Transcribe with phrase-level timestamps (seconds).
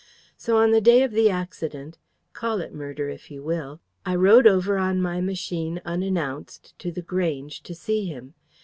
[0.35, 1.99] "So on the day of the accident
[2.33, 7.03] call it murder, if you will I rode over on my machine, unannounced, to The
[7.03, 8.33] Grange to see him.